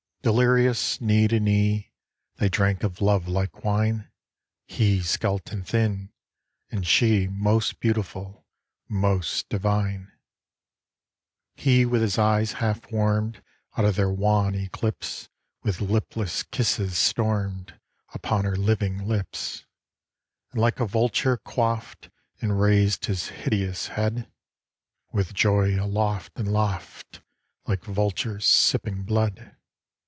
[0.23, 1.93] Delirious, knee to knee,
[2.35, 4.11] They drank of love like wine,
[4.67, 6.11] He skeleton thin,
[6.69, 8.45] and she Most beautiful,
[8.87, 10.11] most divine.
[11.55, 13.41] He with his eyes half warm'd
[13.75, 15.27] Out of their wan eclipse
[15.63, 17.79] With lipless kisses storm'd
[18.13, 19.65] Upon her living lips,
[20.51, 24.31] And like a vulture quaff'd, And raised his hideous head
[25.11, 27.23] With joy aloft, and laugh'd
[27.65, 29.55] Like vultures sipping blood.